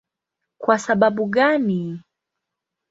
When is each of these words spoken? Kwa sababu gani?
Kwa 0.57 0.77
sababu 0.79 1.25
gani? 1.25 2.01